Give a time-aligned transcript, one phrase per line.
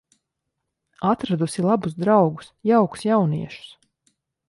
[1.09, 3.73] Atradusi labus draugus, jaukus jauniešus.